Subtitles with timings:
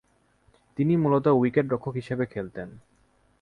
[0.77, 2.69] তিনি মূলতঃ উইকেট-রক্ষক হিসেবে খেলতেন।